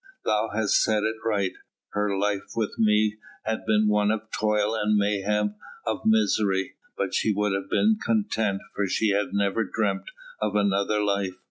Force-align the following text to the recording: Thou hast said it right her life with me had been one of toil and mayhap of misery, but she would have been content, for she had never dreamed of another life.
Thou 0.25 0.49
hast 0.55 0.81
said 0.81 1.03
it 1.03 1.17
right 1.23 1.51
her 1.89 2.17
life 2.17 2.53
with 2.55 2.73
me 2.79 3.17
had 3.43 3.67
been 3.67 3.87
one 3.87 4.09
of 4.09 4.31
toil 4.31 4.73
and 4.73 4.97
mayhap 4.97 5.55
of 5.85 6.01
misery, 6.07 6.73
but 6.97 7.13
she 7.13 7.31
would 7.31 7.53
have 7.53 7.69
been 7.69 7.99
content, 8.03 8.61
for 8.73 8.87
she 8.87 9.09
had 9.09 9.27
never 9.31 9.63
dreamed 9.63 10.09
of 10.41 10.55
another 10.55 11.03
life. 11.03 11.35